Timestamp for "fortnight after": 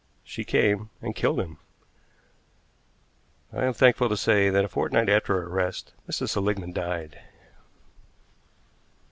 4.67-5.35